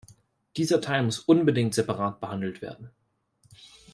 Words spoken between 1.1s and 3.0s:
unbedingt separat behandelt werden.